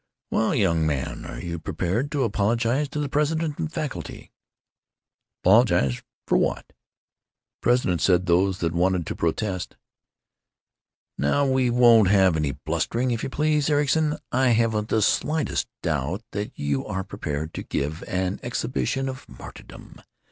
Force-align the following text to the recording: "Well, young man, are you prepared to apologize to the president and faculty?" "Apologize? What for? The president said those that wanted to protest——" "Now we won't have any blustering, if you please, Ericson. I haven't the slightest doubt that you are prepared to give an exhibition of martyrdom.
"Well, 0.31 0.55
young 0.55 0.83
man, 0.83 1.25
are 1.27 1.39
you 1.39 1.59
prepared 1.59 2.09
to 2.13 2.23
apologize 2.23 2.89
to 2.89 2.99
the 2.99 3.07
president 3.07 3.59
and 3.59 3.71
faculty?" 3.71 4.31
"Apologize? 5.43 6.01
What 6.27 6.65
for? 6.65 6.65
The 6.69 6.73
president 7.61 8.01
said 8.01 8.25
those 8.25 8.57
that 8.61 8.73
wanted 8.73 9.05
to 9.05 9.15
protest——" 9.15 9.75
"Now 11.19 11.45
we 11.45 11.69
won't 11.69 12.07
have 12.09 12.35
any 12.35 12.53
blustering, 12.53 13.11
if 13.11 13.21
you 13.21 13.29
please, 13.29 13.69
Ericson. 13.69 14.17
I 14.31 14.47
haven't 14.53 14.89
the 14.89 15.03
slightest 15.03 15.67
doubt 15.83 16.23
that 16.31 16.51
you 16.57 16.83
are 16.87 17.03
prepared 17.03 17.53
to 17.53 17.61
give 17.61 18.03
an 18.07 18.39
exhibition 18.41 19.07
of 19.07 19.29
martyrdom. 19.29 20.01